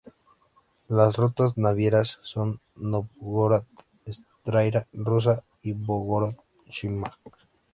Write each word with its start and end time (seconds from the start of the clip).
Las 0.87 1.15
rutas 1.17 1.59
navieras 1.59 2.17
son 2.23 2.59
Nóvgorod–Stáraya 2.75 4.87
Russa 4.93 5.43
y 5.61 5.75
Nóvgorod–Shimsk. 5.75 7.13